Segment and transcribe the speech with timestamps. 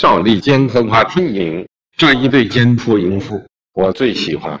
[0.00, 4.58] 赵丽坚和花春莹这一对奸夫淫妇，我最喜欢。